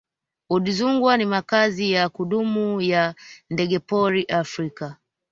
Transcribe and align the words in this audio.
udzungwa 0.49 1.17
ni 1.17 1.25
makazi 1.25 1.91
ya 1.91 2.09
kudumu 2.09 2.81
ya 2.81 3.03
ndegepori 3.51 4.23
africa 4.41 4.87